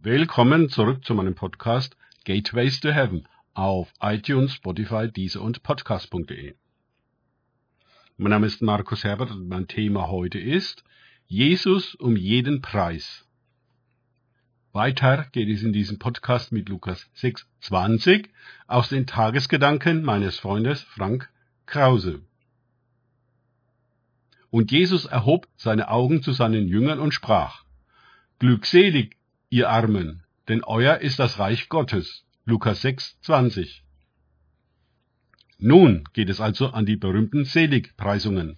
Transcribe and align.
Willkommen 0.00 0.68
zurück 0.68 1.04
zu 1.04 1.12
meinem 1.12 1.34
Podcast 1.34 1.96
Gateways 2.24 2.78
to 2.78 2.90
Heaven 2.90 3.26
auf 3.54 3.92
iTunes, 4.00 4.54
Spotify, 4.54 5.10
Deezer 5.10 5.42
und 5.42 5.64
Podcast.de. 5.64 6.54
Mein 8.16 8.30
Name 8.30 8.46
ist 8.46 8.62
Markus 8.62 9.02
Herbert 9.02 9.32
und 9.32 9.48
mein 9.48 9.66
Thema 9.66 10.06
heute 10.06 10.38
ist 10.38 10.84
Jesus 11.26 11.96
um 11.96 12.14
jeden 12.14 12.62
Preis. 12.62 13.26
Weiter 14.72 15.26
geht 15.32 15.48
es 15.48 15.64
in 15.64 15.72
diesem 15.72 15.98
Podcast 15.98 16.52
mit 16.52 16.68
Lukas 16.68 17.10
6,20 17.16 18.28
aus 18.68 18.90
den 18.90 19.04
Tagesgedanken 19.04 20.04
meines 20.04 20.38
Freundes 20.38 20.80
Frank 20.82 21.28
Krause. 21.66 22.20
Und 24.50 24.70
Jesus 24.70 25.06
erhob 25.06 25.48
seine 25.56 25.88
Augen 25.88 26.22
zu 26.22 26.30
seinen 26.30 26.68
Jüngern 26.68 27.00
und 27.00 27.14
sprach, 27.14 27.64
Glückselig 28.38 29.17
ihr 29.50 29.70
Armen, 29.70 30.22
denn 30.48 30.62
euer 30.64 30.98
ist 30.98 31.18
das 31.18 31.38
Reich 31.38 31.68
Gottes. 31.68 32.24
Lukas 32.44 32.82
6, 32.82 33.20
20. 33.22 33.82
Nun 35.58 36.04
geht 36.12 36.30
es 36.30 36.40
also 36.40 36.68
an 36.68 36.86
die 36.86 36.96
berühmten 36.96 37.44
Seligpreisungen. 37.44 38.56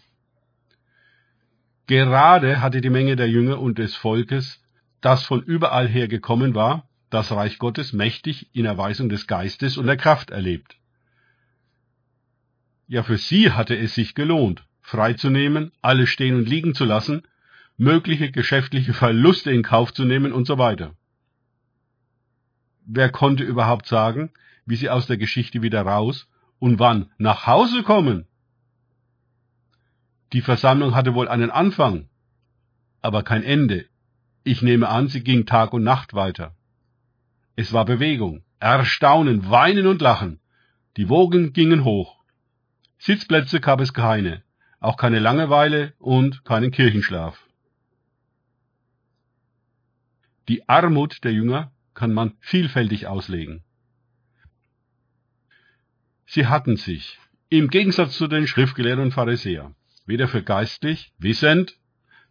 Gerade 1.86 2.60
hatte 2.60 2.80
die 2.80 2.90
Menge 2.90 3.16
der 3.16 3.28
Jünger 3.28 3.58
und 3.58 3.78
des 3.78 3.96
Volkes, 3.96 4.62
das 5.00 5.24
von 5.24 5.42
überall 5.42 5.88
her 5.88 6.08
gekommen 6.08 6.54
war, 6.54 6.88
das 7.08 7.32
Reich 7.32 7.58
Gottes 7.58 7.92
mächtig 7.92 8.54
in 8.54 8.64
Erweisung 8.64 9.08
des 9.08 9.26
Geistes 9.26 9.76
und 9.76 9.86
der 9.86 9.96
Kraft 9.96 10.30
erlebt. 10.30 10.76
Ja, 12.86 13.02
für 13.02 13.18
sie 13.18 13.52
hatte 13.52 13.76
es 13.76 13.94
sich 13.94 14.14
gelohnt, 14.14 14.64
freizunehmen, 14.82 15.72
alles 15.80 16.10
stehen 16.10 16.36
und 16.36 16.48
liegen 16.48 16.74
zu 16.74 16.84
lassen 16.84 17.22
mögliche 17.80 18.30
geschäftliche 18.30 18.92
Verluste 18.92 19.50
in 19.50 19.62
Kauf 19.62 19.94
zu 19.94 20.04
nehmen 20.04 20.32
und 20.32 20.46
so 20.46 20.58
weiter. 20.58 20.94
Wer 22.84 23.08
konnte 23.08 23.42
überhaupt 23.42 23.86
sagen, 23.86 24.30
wie 24.66 24.76
sie 24.76 24.90
aus 24.90 25.06
der 25.06 25.16
Geschichte 25.16 25.62
wieder 25.62 25.80
raus 25.80 26.28
und 26.58 26.78
wann 26.78 27.10
nach 27.16 27.46
Hause 27.46 27.82
kommen? 27.82 28.26
Die 30.34 30.42
Versammlung 30.42 30.94
hatte 30.94 31.14
wohl 31.14 31.26
einen 31.26 31.50
Anfang, 31.50 32.10
aber 33.00 33.22
kein 33.22 33.42
Ende. 33.42 33.86
Ich 34.44 34.60
nehme 34.60 34.90
an, 34.90 35.08
sie 35.08 35.24
ging 35.24 35.46
Tag 35.46 35.72
und 35.72 35.82
Nacht 35.82 36.12
weiter. 36.12 36.54
Es 37.56 37.72
war 37.72 37.86
Bewegung, 37.86 38.44
Erstaunen, 38.58 39.50
Weinen 39.50 39.86
und 39.86 40.02
Lachen. 40.02 40.38
Die 40.98 41.08
Wogen 41.08 41.54
gingen 41.54 41.84
hoch. 41.84 42.22
Sitzplätze 42.98 43.58
gab 43.58 43.80
es 43.80 43.94
keine, 43.94 44.42
auch 44.80 44.98
keine 44.98 45.18
Langeweile 45.18 45.94
und 45.98 46.44
keinen 46.44 46.72
Kirchenschlaf. 46.72 47.49
Die 50.50 50.68
Armut 50.68 51.22
der 51.22 51.32
Jünger 51.32 51.70
kann 51.94 52.12
man 52.12 52.32
vielfältig 52.40 53.06
auslegen. 53.06 53.62
Sie 56.26 56.48
hatten 56.48 56.76
sich, 56.76 57.20
im 57.50 57.68
Gegensatz 57.68 58.18
zu 58.18 58.26
den 58.26 58.48
Schriftgelehrten 58.48 59.04
und 59.04 59.12
Pharisäern, 59.12 59.76
weder 60.06 60.26
für 60.26 60.42
geistlich, 60.42 61.12
wissend, 61.18 61.78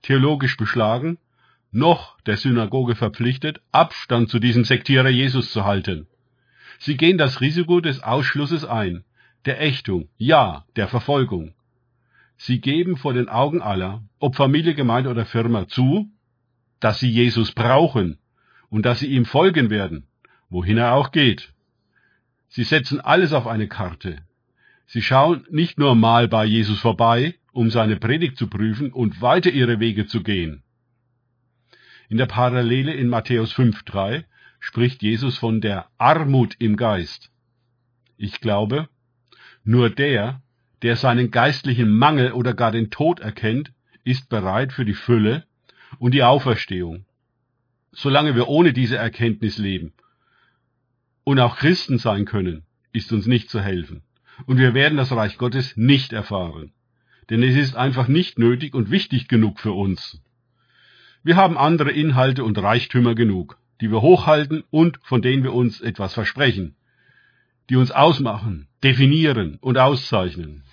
theologisch 0.01 0.57
beschlagen, 0.57 1.17
noch 1.71 2.19
der 2.23 2.35
Synagoge 2.35 2.95
verpflichtet, 2.95 3.61
Abstand 3.71 4.27
zu 4.27 4.39
diesem 4.39 4.65
Sektierer 4.65 5.07
Jesus 5.07 5.53
zu 5.53 5.63
halten. 5.63 6.05
Sie 6.77 6.97
gehen 6.97 7.17
das 7.17 7.39
Risiko 7.39 7.79
des 7.79 8.03
Ausschlusses 8.03 8.65
ein, 8.65 9.05
der 9.45 9.61
Ächtung, 9.61 10.09
ja, 10.17 10.65
der 10.75 10.89
Verfolgung. 10.89 11.53
Sie 12.35 12.59
geben 12.59 12.97
vor 12.97 13.13
den 13.13 13.29
Augen 13.29 13.61
aller, 13.61 14.03
ob 14.19 14.35
Familie, 14.35 14.75
Gemeinde 14.75 15.09
oder 15.09 15.25
Firma, 15.25 15.69
zu, 15.69 16.11
dass 16.79 16.99
sie 16.99 17.09
Jesus 17.09 17.51
brauchen 17.51 18.17
und 18.69 18.85
dass 18.85 18.99
sie 18.99 19.07
ihm 19.07 19.25
folgen 19.25 19.69
werden, 19.69 20.07
wohin 20.49 20.77
er 20.77 20.93
auch 20.93 21.11
geht. 21.11 21.53
Sie 22.47 22.63
setzen 22.63 22.99
alles 22.99 23.33
auf 23.33 23.47
eine 23.47 23.67
Karte. 23.67 24.17
Sie 24.85 25.01
schauen 25.01 25.45
nicht 25.51 25.77
nur 25.77 25.95
mal 25.95 26.27
bei 26.27 26.45
Jesus 26.45 26.79
vorbei, 26.79 27.35
um 27.51 27.69
seine 27.69 27.97
Predigt 27.97 28.37
zu 28.37 28.47
prüfen 28.47 28.91
und 28.91 29.21
weiter 29.21 29.51
ihre 29.51 29.79
Wege 29.79 30.07
zu 30.07 30.23
gehen. 30.23 30.63
In 32.07 32.17
der 32.17 32.25
Parallele 32.25 32.93
in 32.93 33.07
Matthäus 33.07 33.53
5.3 33.53 34.23
spricht 34.59 35.03
Jesus 35.03 35.37
von 35.37 35.61
der 35.61 35.89
Armut 35.97 36.55
im 36.57 36.75
Geist. 36.75 37.31
Ich 38.17 38.41
glaube, 38.41 38.89
nur 39.63 39.91
der, 39.91 40.41
der 40.81 40.95
seinen 40.95 41.29
geistlichen 41.29 41.91
Mangel 41.91 42.31
oder 42.31 42.53
gar 42.53 42.71
den 42.71 42.89
Tod 42.89 43.19
erkennt, 43.19 43.71
ist 44.03 44.27
bereit 44.29 44.73
für 44.73 44.85
die 44.85 44.95
Fülle 44.95 45.45
und 45.97 46.13
die 46.13 46.23
Auferstehung. 46.23 47.05
Solange 47.91 48.35
wir 48.35 48.47
ohne 48.47 48.73
diese 48.73 48.97
Erkenntnis 48.97 49.57
leben 49.57 49.93
und 51.23 51.39
auch 51.39 51.57
Christen 51.57 51.97
sein 51.97 52.25
können, 52.25 52.63
ist 52.91 53.11
uns 53.11 53.25
nicht 53.25 53.49
zu 53.49 53.59
helfen. 53.61 54.03
Und 54.45 54.57
wir 54.57 54.73
werden 54.73 54.97
das 54.97 55.11
Reich 55.11 55.37
Gottes 55.37 55.75
nicht 55.75 56.13
erfahren. 56.13 56.71
Denn 57.29 57.43
es 57.43 57.55
ist 57.55 57.75
einfach 57.75 58.07
nicht 58.07 58.39
nötig 58.39 58.73
und 58.73 58.91
wichtig 58.91 59.27
genug 59.27 59.59
für 59.59 59.73
uns. 59.73 60.21
Wir 61.23 61.35
haben 61.35 61.57
andere 61.57 61.91
Inhalte 61.91 62.43
und 62.43 62.57
Reichtümer 62.57 63.13
genug, 63.13 63.57
die 63.81 63.91
wir 63.91 64.01
hochhalten 64.01 64.63
und 64.69 64.99
von 65.03 65.21
denen 65.21 65.43
wir 65.43 65.53
uns 65.53 65.81
etwas 65.81 66.13
versprechen, 66.13 66.75
die 67.69 67.75
uns 67.75 67.91
ausmachen, 67.91 68.67
definieren 68.83 69.57
und 69.61 69.77
auszeichnen. 69.77 70.63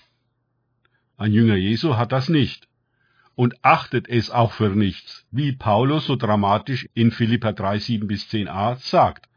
Ein 1.16 1.32
Jünger 1.32 1.56
Jesu 1.56 1.96
hat 1.96 2.12
das 2.12 2.28
nicht 2.28 2.68
und 3.36 3.62
achtet 3.62 4.08
es 4.08 4.30
auch 4.30 4.52
für 4.52 4.70
nichts, 4.70 5.26
wie 5.30 5.52
Paulus 5.52 6.06
so 6.06 6.16
dramatisch 6.16 6.88
in 6.94 7.12
Philippa 7.12 7.52
3, 7.52 7.78
7 7.78 8.08
bis 8.08 8.24
10a 8.24 8.76
sagt. 8.76 9.28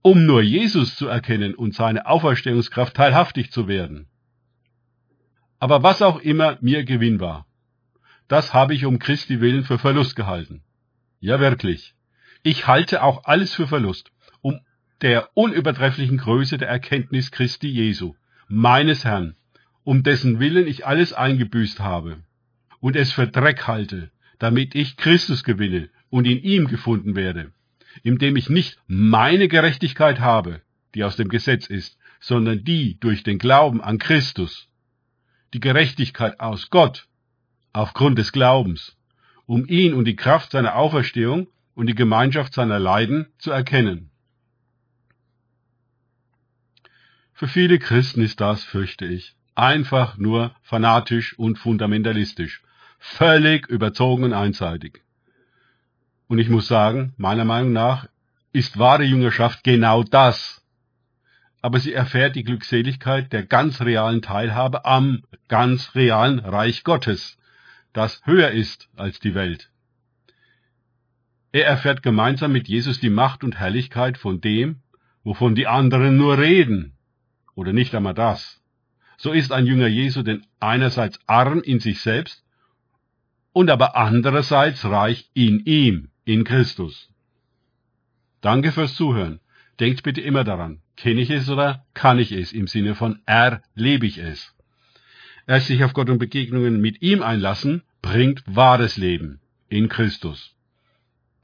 Um 0.00 0.24
nur 0.24 0.40
Jesus 0.40 0.96
zu 0.96 1.06
erkennen 1.06 1.54
und 1.54 1.74
seine 1.74 2.06
Auferstehungskraft 2.06 2.96
teilhaftig 2.96 3.52
zu 3.52 3.68
werden. 3.68 4.08
Aber 5.58 5.82
was 5.82 6.00
auch 6.00 6.18
immer 6.18 6.56
mir 6.62 6.84
Gewinn 6.84 7.20
war, 7.20 7.46
das 8.26 8.54
habe 8.54 8.74
ich 8.74 8.86
um 8.86 8.98
Christi 8.98 9.40
willen 9.40 9.64
für 9.64 9.78
Verlust 9.78 10.16
gehalten. 10.16 10.62
Ja 11.20 11.38
wirklich. 11.40 11.94
Ich 12.42 12.66
halte 12.66 13.02
auch 13.02 13.24
alles 13.24 13.54
für 13.54 13.68
Verlust, 13.68 14.12
um 14.40 14.60
der 15.02 15.28
unübertrefflichen 15.34 16.16
Größe 16.16 16.56
der 16.56 16.68
Erkenntnis 16.68 17.30
Christi 17.30 17.68
Jesu, 17.68 18.14
meines 18.48 19.04
Herrn, 19.04 19.36
um 19.84 20.02
dessen 20.02 20.40
Willen 20.40 20.66
ich 20.66 20.86
alles 20.86 21.12
eingebüßt 21.12 21.80
habe 21.80 22.22
und 22.80 22.96
es 22.96 23.12
für 23.12 23.26
Dreck 23.26 23.66
halte, 23.66 24.10
damit 24.38 24.74
ich 24.74 24.96
Christus 24.96 25.44
gewinne 25.44 25.88
und 26.10 26.26
in 26.26 26.42
ihm 26.42 26.68
gefunden 26.68 27.14
werde, 27.16 27.52
indem 28.02 28.36
ich 28.36 28.48
nicht 28.48 28.78
meine 28.86 29.48
Gerechtigkeit 29.48 30.20
habe, 30.20 30.60
die 30.94 31.04
aus 31.04 31.16
dem 31.16 31.28
Gesetz 31.28 31.66
ist, 31.66 31.98
sondern 32.20 32.64
die 32.64 32.98
durch 33.00 33.22
den 33.22 33.38
Glauben 33.38 33.80
an 33.80 33.98
Christus, 33.98 34.68
die 35.54 35.60
Gerechtigkeit 35.60 36.40
aus 36.40 36.70
Gott, 36.70 37.08
aufgrund 37.72 38.18
des 38.18 38.32
Glaubens, 38.32 38.96
um 39.46 39.66
ihn 39.66 39.94
und 39.94 40.06
die 40.06 40.16
Kraft 40.16 40.52
seiner 40.52 40.76
Auferstehung 40.76 41.48
und 41.74 41.86
die 41.86 41.94
Gemeinschaft 41.94 42.54
seiner 42.54 42.78
Leiden 42.78 43.26
zu 43.38 43.50
erkennen. 43.50 44.10
Für 47.32 47.48
viele 47.48 47.78
Christen 47.78 48.22
ist 48.22 48.40
das, 48.40 48.64
fürchte 48.64 49.04
ich, 49.04 49.36
einfach 49.54 50.16
nur 50.16 50.56
fanatisch 50.62 51.38
und 51.38 51.58
fundamentalistisch, 51.58 52.62
völlig 53.06 53.68
überzogen 53.68 54.24
und 54.24 54.32
einseitig. 54.32 55.02
Und 56.28 56.38
ich 56.38 56.48
muss 56.48 56.66
sagen, 56.66 57.14
meiner 57.16 57.44
Meinung 57.44 57.72
nach 57.72 58.08
ist 58.52 58.78
wahre 58.78 59.04
Jüngerschaft 59.04 59.62
genau 59.64 60.02
das. 60.02 60.62
Aber 61.62 61.78
sie 61.78 61.92
erfährt 61.92 62.36
die 62.36 62.44
Glückseligkeit 62.44 63.32
der 63.32 63.44
ganz 63.44 63.80
realen 63.80 64.22
Teilhabe 64.22 64.84
am 64.84 65.22
ganz 65.48 65.94
realen 65.94 66.40
Reich 66.40 66.84
Gottes, 66.84 67.38
das 67.92 68.20
höher 68.24 68.50
ist 68.50 68.88
als 68.96 69.20
die 69.20 69.34
Welt. 69.34 69.70
Er 71.52 71.66
erfährt 71.66 72.02
gemeinsam 72.02 72.52
mit 72.52 72.68
Jesus 72.68 73.00
die 73.00 73.10
Macht 73.10 73.44
und 73.44 73.58
Herrlichkeit 73.58 74.18
von 74.18 74.40
dem, 74.40 74.82
wovon 75.22 75.54
die 75.54 75.66
anderen 75.66 76.16
nur 76.16 76.38
reden, 76.38 76.96
oder 77.54 77.72
nicht 77.72 77.94
einmal 77.94 78.14
das. 78.14 78.60
So 79.16 79.32
ist 79.32 79.52
ein 79.52 79.66
Jünger 79.66 79.86
Jesu 79.86 80.22
denn 80.22 80.44
einerseits 80.60 81.18
arm 81.26 81.62
in 81.62 81.80
sich 81.80 82.00
selbst 82.00 82.45
und 83.56 83.70
aber 83.70 83.96
andererseits 83.96 84.84
reich 84.84 85.30
in 85.32 85.60
ihm, 85.64 86.10
in 86.26 86.44
Christus. 86.44 87.08
Danke 88.42 88.70
fürs 88.70 88.94
Zuhören. 88.96 89.40
Denkt 89.80 90.02
bitte 90.02 90.20
immer 90.20 90.44
daran, 90.44 90.82
kenne 90.94 91.22
ich 91.22 91.30
es 91.30 91.48
oder 91.48 91.86
kann 91.94 92.18
ich 92.18 92.32
es 92.32 92.52
im 92.52 92.66
Sinne 92.66 92.94
von 92.94 93.22
erlebe 93.24 94.04
ich 94.04 94.18
es. 94.18 94.54
Erst 95.46 95.68
sich 95.68 95.82
auf 95.84 95.94
Gott 95.94 96.10
und 96.10 96.18
Begegnungen 96.18 96.82
mit 96.82 97.00
ihm 97.00 97.22
einlassen, 97.22 97.80
bringt 98.02 98.42
wahres 98.46 98.98
Leben 98.98 99.40
in 99.70 99.88
Christus. 99.88 100.54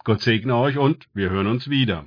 Gott 0.05 0.20
segne 0.20 0.55
euch 0.55 0.76
und 0.76 1.09
wir 1.14 1.31
hören 1.31 1.47
uns 1.47 1.70
wieder. 1.70 2.05